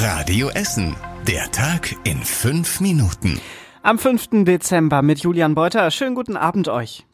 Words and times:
Radio 0.00 0.48
Essen. 0.50 0.94
Der 1.26 1.50
Tag 1.50 1.92
in 2.04 2.22
fünf 2.22 2.78
Minuten. 2.78 3.40
Am 3.82 3.98
5. 3.98 4.44
Dezember 4.44 5.02
mit 5.02 5.18
Julian 5.18 5.56
Beuter. 5.56 5.90
Schönen 5.90 6.14
guten 6.14 6.36
Abend 6.36 6.68
euch. 6.68 7.07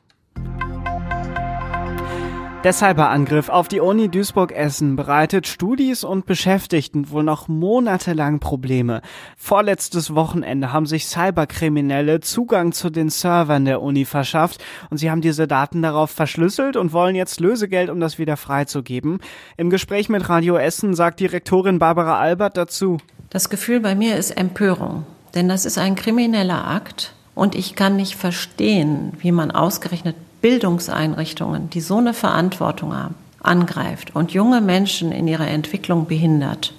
Der 2.64 2.72
Cyberangriff 2.72 3.50
auf 3.50 3.68
die 3.68 3.80
Uni 3.80 4.08
Duisburg-Essen 4.08 4.96
bereitet 4.96 5.46
Studis 5.46 6.02
und 6.02 6.24
Beschäftigten 6.24 7.10
wohl 7.10 7.22
noch 7.22 7.46
monatelang 7.46 8.40
Probleme. 8.40 9.02
Vorletztes 9.36 10.14
Wochenende 10.14 10.72
haben 10.72 10.86
sich 10.86 11.06
Cyberkriminelle 11.06 12.20
Zugang 12.20 12.72
zu 12.72 12.88
den 12.88 13.10
Servern 13.10 13.66
der 13.66 13.82
Uni 13.82 14.06
verschafft 14.06 14.64
und 14.88 14.96
sie 14.96 15.10
haben 15.10 15.20
diese 15.20 15.46
Daten 15.46 15.82
darauf 15.82 16.10
verschlüsselt 16.10 16.78
und 16.78 16.94
wollen 16.94 17.16
jetzt 17.16 17.38
Lösegeld, 17.38 17.90
um 17.90 18.00
das 18.00 18.18
wieder 18.18 18.38
freizugeben. 18.38 19.18
Im 19.58 19.68
Gespräch 19.68 20.08
mit 20.08 20.26
Radio 20.30 20.56
Essen 20.56 20.94
sagt 20.94 21.20
Direktorin 21.20 21.78
Barbara 21.78 22.18
Albert 22.18 22.56
dazu. 22.56 22.96
Das 23.28 23.50
Gefühl 23.50 23.80
bei 23.80 23.94
mir 23.94 24.16
ist 24.16 24.30
Empörung, 24.30 25.04
denn 25.34 25.50
das 25.50 25.66
ist 25.66 25.76
ein 25.76 25.96
krimineller 25.96 26.66
Akt 26.66 27.12
und 27.34 27.56
ich 27.56 27.74
kann 27.74 27.96
nicht 27.96 28.16
verstehen, 28.16 29.12
wie 29.18 29.32
man 29.32 29.50
ausgerechnet 29.50 30.16
Bildungseinrichtungen, 30.44 31.70
die 31.70 31.80
so 31.80 31.96
eine 31.96 32.12
Verantwortung 32.12 32.94
haben, 32.94 33.14
angreift 33.40 34.14
und 34.14 34.34
junge 34.34 34.60
Menschen 34.60 35.10
in 35.10 35.26
ihrer 35.26 35.48
Entwicklung 35.48 36.06
behindert. 36.06 36.74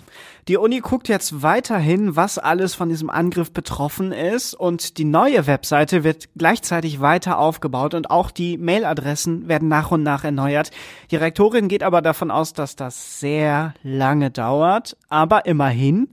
Die 0.48 0.58
Uni 0.58 0.82
guckt 0.82 1.08
jetzt 1.08 1.41
weiterhin, 1.41 2.16
was 2.16 2.38
alles 2.38 2.76
von 2.76 2.90
diesem 2.90 3.10
Angriff 3.10 3.52
betroffen 3.52 4.12
ist 4.12 4.54
und 4.54 5.00
die 5.00 5.04
neue 5.04 5.48
Webseite 5.48 6.04
wird 6.04 6.30
gleichzeitig 6.38 7.02
weiter 7.02 7.40
aufgebaut 7.40 7.96
und 7.96 8.12
auch 8.12 8.30
die 8.30 8.60
Mailadressen 8.60 9.48
werden 9.48 9.68
nach 9.68 9.90
und 9.90 10.04
nach 10.04 10.24
erneuert. 10.24 10.70
Die 11.10 11.16
Rektorin 11.16 11.68
geht 11.68 11.82
aber 11.82 12.04
davon 12.04 12.30
aus, 12.30 12.54
dass 12.54 12.76
das 12.76 13.20
sehr 13.20 13.74
lange 13.82 14.30
dauert, 14.30 14.96
aber 15.10 15.48
immerhin, 15.48 16.10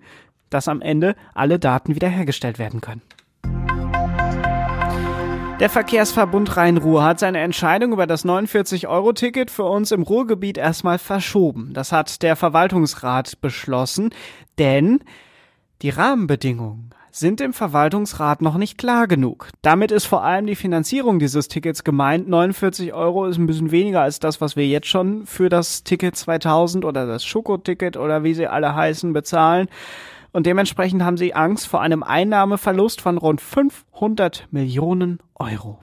dass 0.48 0.68
am 0.68 0.80
Ende 0.80 1.16
alle 1.34 1.58
Daten 1.58 1.94
wiederhergestellt 1.94 2.58
werden 2.58 2.80
können. 2.80 3.02
Der 5.60 5.70
Verkehrsverbund 5.70 6.56
Rhein-Ruhr 6.56 7.04
hat 7.04 7.20
seine 7.20 7.38
Entscheidung 7.38 7.92
über 7.92 8.06
das 8.06 8.24
49-Euro-Ticket 8.24 9.50
für 9.50 9.64
uns 9.64 9.92
im 9.92 10.02
Ruhrgebiet 10.02 10.58
erstmal 10.58 10.98
verschoben. 10.98 11.72
Das 11.72 11.92
hat 11.92 12.22
der 12.22 12.34
Verwaltungsrat 12.34 13.40
beschlossen, 13.40 14.10
denn 14.58 15.00
die 15.82 15.90
Rahmenbedingungen 15.90 16.90
sind 17.12 17.40
im 17.40 17.52
Verwaltungsrat 17.52 18.40
noch 18.40 18.56
nicht 18.56 18.78
klar 18.78 19.06
genug. 19.06 19.50
Damit 19.60 19.92
ist 19.92 20.06
vor 20.06 20.24
allem 20.24 20.46
die 20.46 20.56
Finanzierung 20.56 21.18
dieses 21.18 21.46
Tickets 21.46 21.84
gemeint. 21.84 22.26
49 22.26 22.94
Euro 22.94 23.26
ist 23.26 23.36
ein 23.36 23.46
bisschen 23.46 23.70
weniger 23.70 24.00
als 24.00 24.18
das, 24.18 24.40
was 24.40 24.56
wir 24.56 24.66
jetzt 24.66 24.88
schon 24.88 25.26
für 25.26 25.50
das 25.50 25.84
Ticket 25.84 26.16
2000 26.16 26.84
oder 26.84 27.06
das 27.06 27.24
Schokoticket 27.24 27.96
oder 27.98 28.24
wie 28.24 28.34
sie 28.34 28.46
alle 28.46 28.74
heißen 28.74 29.12
bezahlen 29.12 29.68
und 30.32 30.46
dementsprechend 30.46 31.02
haben 31.02 31.16
sie 31.16 31.34
Angst 31.34 31.66
vor 31.66 31.80
einem 31.80 32.02
Einnahmeverlust 32.02 33.00
von 33.00 33.18
rund 33.18 33.40
500 33.40 34.48
Millionen 34.50 35.18
Euro. 35.34 35.80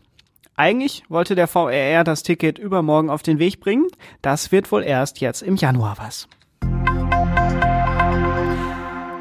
Eigentlich 0.55 1.03
wollte 1.07 1.35
der 1.35 1.47
VRR 1.47 2.03
das 2.03 2.23
Ticket 2.23 2.59
übermorgen 2.59 3.09
auf 3.09 3.23
den 3.23 3.39
Weg 3.39 3.61
bringen. 3.61 3.87
Das 4.21 4.51
wird 4.51 4.71
wohl 4.71 4.83
erst 4.83 5.21
jetzt 5.21 5.41
im 5.41 5.55
Januar 5.55 5.97
was. 5.99 6.27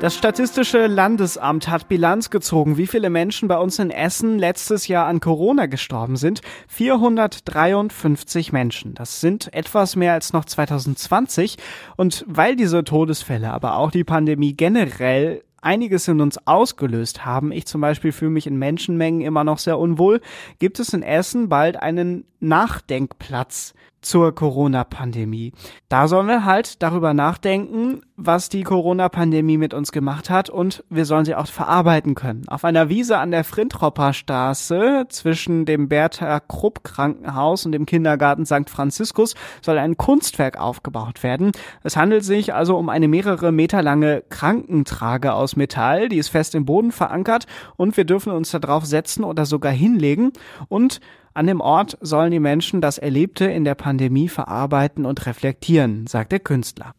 Das 0.00 0.14
Statistische 0.14 0.86
Landesamt 0.86 1.66
hat 1.66 1.88
Bilanz 1.88 2.30
gezogen, 2.30 2.76
wie 2.76 2.86
viele 2.86 3.10
Menschen 3.10 3.48
bei 3.48 3.58
uns 3.58 3.80
in 3.80 3.90
Essen 3.90 4.38
letztes 4.38 4.86
Jahr 4.86 5.06
an 5.06 5.18
Corona 5.18 5.66
gestorben 5.66 6.14
sind. 6.14 6.40
453 6.68 8.52
Menschen. 8.52 8.94
Das 8.94 9.20
sind 9.20 9.52
etwas 9.52 9.96
mehr 9.96 10.12
als 10.12 10.32
noch 10.32 10.44
2020. 10.44 11.56
Und 11.96 12.24
weil 12.28 12.54
diese 12.54 12.84
Todesfälle, 12.84 13.52
aber 13.52 13.76
auch 13.76 13.90
die 13.90 14.04
Pandemie 14.04 14.52
generell 14.52 15.42
einiges 15.62 16.06
in 16.06 16.20
uns 16.20 16.38
ausgelöst 16.46 17.24
haben, 17.24 17.50
ich 17.50 17.66
zum 17.66 17.80
Beispiel 17.80 18.12
fühle 18.12 18.30
mich 18.30 18.46
in 18.46 18.56
Menschenmengen 18.56 19.22
immer 19.22 19.42
noch 19.42 19.58
sehr 19.58 19.80
unwohl, 19.80 20.20
gibt 20.60 20.78
es 20.78 20.92
in 20.92 21.02
Essen 21.02 21.48
bald 21.48 21.76
einen 21.76 22.24
Nachdenkplatz 22.38 23.74
zur 24.00 24.34
Corona-Pandemie. 24.34 25.52
Da 25.88 26.08
sollen 26.08 26.26
wir 26.26 26.44
halt 26.44 26.82
darüber 26.82 27.14
nachdenken, 27.14 28.02
was 28.16 28.48
die 28.48 28.62
Corona-Pandemie 28.62 29.58
mit 29.58 29.74
uns 29.74 29.92
gemacht 29.92 30.30
hat 30.30 30.50
und 30.50 30.84
wir 30.88 31.04
sollen 31.04 31.24
sie 31.24 31.34
auch 31.34 31.46
verarbeiten 31.46 32.14
können. 32.14 32.48
Auf 32.48 32.64
einer 32.64 32.88
Wiese 32.88 33.18
an 33.18 33.30
der 33.30 33.44
Frintropper 33.44 34.12
Straße 34.12 35.06
zwischen 35.08 35.64
dem 35.66 35.88
Bertha 35.88 36.40
Krupp 36.40 36.84
Krankenhaus 36.84 37.64
und 37.64 37.72
dem 37.72 37.86
Kindergarten 37.86 38.46
St. 38.46 38.68
Franziskus 38.68 39.34
soll 39.62 39.78
ein 39.78 39.96
Kunstwerk 39.96 40.60
aufgebaut 40.60 41.22
werden. 41.22 41.52
Es 41.82 41.96
handelt 41.96 42.24
sich 42.24 42.54
also 42.54 42.76
um 42.76 42.88
eine 42.88 43.08
mehrere 43.08 43.52
Meter 43.52 43.82
lange 43.82 44.22
Krankentrage 44.28 45.32
aus 45.32 45.56
Metall, 45.56 46.08
die 46.08 46.18
ist 46.18 46.28
fest 46.28 46.54
im 46.54 46.64
Boden 46.64 46.92
verankert 46.92 47.46
und 47.76 47.96
wir 47.96 48.04
dürfen 48.04 48.32
uns 48.32 48.50
darauf 48.50 48.84
setzen 48.84 49.24
oder 49.24 49.46
sogar 49.46 49.72
hinlegen 49.72 50.32
und 50.68 51.00
an 51.38 51.46
dem 51.46 51.60
Ort 51.60 51.96
sollen 52.00 52.32
die 52.32 52.40
Menschen 52.40 52.80
das 52.80 52.98
Erlebte 52.98 53.44
in 53.44 53.64
der 53.64 53.76
Pandemie 53.76 54.28
verarbeiten 54.28 55.06
und 55.06 55.24
reflektieren, 55.24 56.08
sagt 56.08 56.32
der 56.32 56.40
Künstler. 56.40 56.94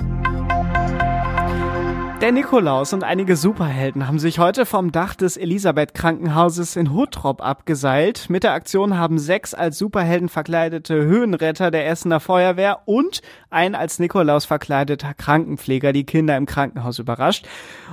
Der 2.22 2.32
Nikolaus 2.32 2.94
und 2.94 3.04
einige 3.04 3.36
Superhelden 3.36 4.08
haben 4.08 4.18
sich 4.18 4.40
heute 4.40 4.66
vom 4.66 4.94
Dach 4.94 5.16
des 5.16 5.36
Elisabeth 5.36 5.94
Krankenhauses 5.94 6.78
in 6.78 6.94
Huttrop 6.94 7.42
abgeseilt. 7.42 8.30
Mit 8.30 8.44
der 8.44 8.54
Aktion 8.54 8.98
haben 8.98 9.20
sechs 9.20 9.54
als 9.54 9.78
Superhelden 9.78 10.30
verkleidete 10.30 10.96
Höhenretter 10.96 11.70
der 11.70 11.88
Essener 11.88 12.22
Feuerwehr 12.22 12.84
und 12.86 13.22
ein 13.50 13.76
als 13.76 14.00
Nikolaus 14.00 14.46
verkleideter 14.46 15.14
Krankenpfleger 15.14 15.92
die 15.92 16.06
Kinder 16.06 16.38
im 16.38 16.46
Krankenhaus 16.46 17.00
überrascht. 17.00 17.46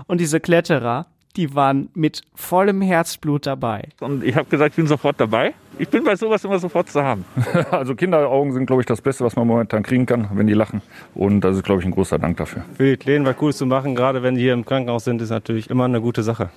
Und 0.06 0.20
diese 0.20 0.38
Kletterer, 0.38 1.06
die 1.36 1.54
waren 1.54 1.88
mit 1.94 2.22
vollem 2.34 2.80
Herzblut 2.80 3.46
dabei. 3.46 3.88
Und 4.00 4.24
ich 4.24 4.34
habe 4.36 4.48
gesagt, 4.48 4.70
ich 4.70 4.76
bin 4.76 4.86
sofort 4.86 5.20
dabei. 5.20 5.54
Ich 5.78 5.88
bin 5.88 6.04
bei 6.04 6.16
sowas 6.16 6.42
immer 6.44 6.58
sofort 6.58 6.88
zu 6.88 7.02
haben. 7.02 7.24
Also 7.70 7.94
Kinderaugen 7.94 8.52
sind, 8.52 8.66
glaube 8.66 8.82
ich, 8.82 8.86
das 8.86 9.00
Beste, 9.00 9.24
was 9.24 9.36
man 9.36 9.46
momentan 9.46 9.82
kriegen 9.82 10.06
kann, 10.06 10.28
wenn 10.34 10.46
die 10.46 10.54
lachen. 10.54 10.80
Und 11.14 11.42
das 11.42 11.56
ist, 11.56 11.64
glaube 11.64 11.80
ich, 11.80 11.86
ein 11.86 11.90
großer 11.90 12.18
Dank 12.18 12.36
dafür. 12.38 12.64
Für 12.76 12.84
die 12.84 12.96
Kleinen 12.96 13.26
was 13.26 13.36
Cooles 13.36 13.56
zu 13.58 13.66
machen, 13.66 13.94
gerade 13.94 14.22
wenn 14.22 14.36
die 14.36 14.42
hier 14.42 14.52
im 14.54 14.64
Krankenhaus 14.64 15.04
sind, 15.04 15.20
ist 15.20 15.30
natürlich 15.30 15.68
immer 15.68 15.84
eine 15.84 16.00
gute 16.00 16.22
Sache. 16.22 16.50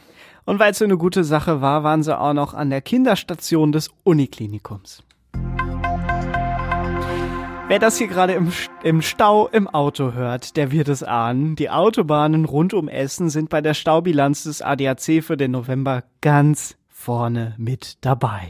Und 0.46 0.60
weil 0.60 0.72
es 0.72 0.80
so 0.80 0.86
eine 0.86 0.98
gute 0.98 1.24
Sache 1.24 1.62
war, 1.62 1.84
waren 1.84 2.04
sie 2.04 2.18
auch 2.18 2.34
noch 2.34 2.54
an 2.54 2.70
der 2.70 2.82
Kinderstation 2.82 3.72
des 3.72 3.90
Uniklinikums. 4.04 5.04
Wer 7.70 7.78
das 7.78 8.00
hier 8.00 8.08
gerade 8.08 8.34
im, 8.34 8.52
im 8.82 9.04
Stau 9.04 9.48
im 9.48 9.68
Auto 9.68 10.14
hört, 10.14 10.58
der 10.58 10.72
wird 10.72 10.88
es 10.88 11.04
ahnen. 11.04 11.56
Die 11.56 11.70
Autobahnen 11.70 12.46
rund 12.46 12.74
um 12.74 12.88
Essen 12.88 13.30
sind 13.30 13.50
bei 13.50 13.62
der 13.62 13.76
Staubilanz 13.76 14.46
des 14.46 14.64
ADAC 14.64 15.24
für 15.24 15.38
den 15.38 15.52
November 15.52 16.04
ganz 16.22 16.78
vorne 16.88 17.54
mit 17.60 18.00
dabei. 18.02 18.50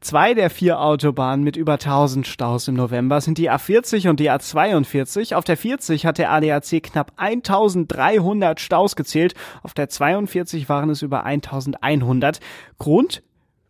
Zwei 0.00 0.34
der 0.34 0.48
vier 0.48 0.80
Autobahnen 0.80 1.42
mit 1.42 1.56
über 1.56 1.72
1000 1.72 2.24
Staus 2.24 2.68
im 2.68 2.76
November 2.76 3.20
sind 3.20 3.36
die 3.38 3.50
A40 3.50 4.08
und 4.08 4.20
die 4.20 4.30
A42. 4.30 5.34
Auf 5.34 5.42
der 5.42 5.56
40 5.56 6.06
hat 6.06 6.18
der 6.18 6.30
ADAC 6.30 6.84
knapp 6.84 7.14
1300 7.16 8.60
Staus 8.60 8.94
gezählt. 8.94 9.34
Auf 9.64 9.74
der 9.74 9.88
42 9.88 10.68
waren 10.68 10.88
es 10.88 11.02
über 11.02 11.24
1100. 11.24 12.38
Grund? 12.78 13.24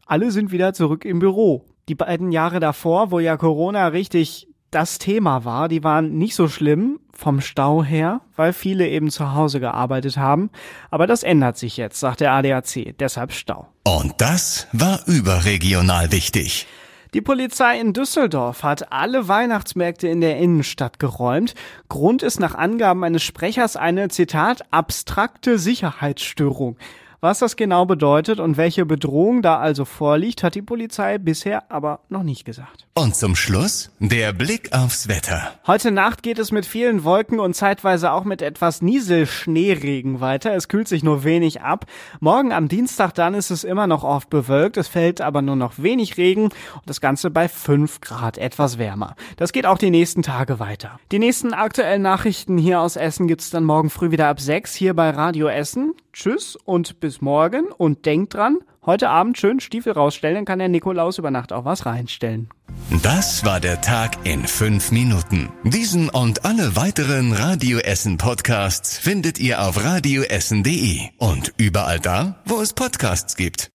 Alle 0.05 0.31
sind 0.31 0.53
wieder 0.53 0.75
zurück 0.75 1.07
im 1.07 1.19
Büro. 1.19 1.65
Die 1.89 1.95
beiden 1.95 2.31
Jahre 2.31 2.61
davor, 2.61 3.11
wo 3.11 3.21
ja 3.21 3.39
Corona 3.39 3.87
richtig 3.87 4.52
das 4.73 4.99
Thema 4.99 5.45
war. 5.45 5.69
Die 5.69 5.85
waren 5.85 6.19
nicht 6.19 6.35
so 6.35 6.49
schlimm 6.49 6.99
vom 7.13 7.41
Stau 7.41 7.85
her, 7.85 8.21
weil 8.35 8.53
viele 8.53 8.89
eben 8.89 9.11
zu 9.11 9.35
Hause 9.35 9.61
gearbeitet 9.61 10.17
haben. 10.17 10.51
Aber 10.91 11.07
das 11.07 11.23
ändert 11.23 11.57
sich 11.57 11.77
jetzt, 11.77 12.01
sagt 12.01 12.21
der 12.21 12.33
ADAC. 12.33 12.95
Deshalb 12.99 13.33
Stau. 13.33 13.69
Und 13.85 14.15
das 14.19 14.67
war 14.73 15.01
überregional 15.07 16.11
wichtig. 16.11 16.67
Die 17.15 17.21
Polizei 17.21 17.79
in 17.79 17.93
Düsseldorf 17.93 18.63
hat 18.63 18.91
alle 18.91 19.29
Weihnachtsmärkte 19.29 20.09
in 20.09 20.23
der 20.23 20.39
Innenstadt 20.39 20.99
geräumt. 20.99 21.55
Grund 21.91 22.23
ist 22.23 22.41
nach 22.41 22.55
Angaben 22.55 23.05
eines 23.05 23.23
Sprechers 23.23 23.77
eine, 23.77 24.09
Zitat, 24.09 24.63
abstrakte 24.71 25.59
Sicherheitsstörung. 25.59 26.79
Was 27.25 27.39
das 27.39 27.55
genau 27.55 27.87
bedeutet 27.87 28.41
und 28.41 28.57
welche 28.57 28.85
Bedrohung 28.85 29.43
da 29.43 29.61
also 29.61 29.85
vorliegt, 29.85 30.43
hat 30.43 30.57
die 30.57 30.61
Polizei 30.61 31.19
bisher 31.19 31.71
aber 31.71 32.01
noch 32.09 32.25
nicht 32.25 32.45
gesagt. 32.45 32.89
Und 32.95 33.15
zum 33.15 33.37
Schluss 33.37 33.93
der 34.01 34.33
Blick 34.33 34.73
aufs 34.73 35.07
Wetter. 35.07 35.53
Heute 35.65 35.93
Nacht 35.93 36.25
geht 36.25 36.41
es 36.41 36.51
mit 36.51 36.67
vielen 36.67 37.05
Wolken 37.05 37.39
und 37.39 37.55
zeitweise 37.55 38.11
auch 38.11 38.25
mit 38.25 38.43
etwas 38.43 38.83
Nieselschneeregen 38.83 40.21
weiter. 40.21 40.53
Es 40.57 40.67
kühlt 40.67 40.89
sich 40.89 41.05
nur 41.05 41.23
wenig 41.23 41.61
ab. 41.61 41.87
Morgen 42.19 42.53
am 42.53 42.67
Dienstag 42.67 43.15
dann 43.15 43.35
ist 43.35 43.53
es 43.53 43.63
immer 43.63 43.87
noch 43.87 44.03
oft 44.03 44.29
bewölkt. 44.29 44.77
Es 44.77 44.89
fällt 44.89 45.21
aber 45.21 45.43
nur 45.43 45.55
noch 45.55 45.75
wenig 45.77 46.17
Regen 46.17 46.47
und 46.47 46.83
das 46.87 47.01
Ganze 47.01 47.31
bei 47.31 47.49
5 47.49 48.01
Grad 48.01 48.37
etwas 48.37 48.79
wärmer. 48.79 49.15
Das 49.37 49.53
geht 49.53 49.67
auch 49.67 49.79
die 49.79 49.91
nächsten 49.91 50.23
Tage 50.23 50.59
weiter. 50.59 50.99
Die 51.13 51.21
nächsten 51.21 51.55
aktuellen 51.55 52.03
Nachrichten 52.03 52.59
hier 52.59 52.81
aus 52.81 52.97
Essen 52.97 53.29
gibt's 53.29 53.51
dann 53.51 53.63
morgen 53.63 53.91
früh 53.91 54.11
wieder 54.11 54.27
ab 54.27 54.41
6 54.41 54.75
hier 54.75 54.95
bei 54.95 55.11
Radio 55.11 55.47
Essen. 55.47 55.95
Tschüss 56.13 56.57
und 56.57 57.01
bis 57.01 57.21
morgen 57.21 57.67
und 57.67 58.07
denkt 58.07 58.35
dran, 58.35 58.59
heute 58.85 59.09
Abend 59.09 59.39
schön 59.39 59.61
Stiefel 59.61 59.93
rausstellen, 59.93 60.37
dann 60.37 60.45
kann 60.45 60.59
der 60.59 60.69
Nikolaus 60.69 61.19
über 61.19 61.31
Nacht 61.31 61.53
auch 61.53 61.65
was 61.65 61.87
reinstellen. 61.87 62.49
Das 63.03 63.45
war 63.45 63.61
der 63.61 63.81
Tag 63.81 64.17
in 64.25 64.47
fünf 64.47 64.91
Minuten. 64.91 65.51
Diesen 65.65 66.09
und 66.09 66.45
alle 66.45 66.77
weiteren 66.77 67.33
Radio 67.33 67.79
Essen 67.79 68.19
Podcasts 68.19 68.99
findet 68.99 69.39
ihr 69.39 69.63
auf 69.63 69.83
radioessen.de 69.83 71.01
und 71.19 71.53
überall 71.57 72.01
da, 72.01 72.43
wo 72.45 72.61
es 72.61 72.73
Podcasts 72.73 73.37
gibt. 73.37 73.71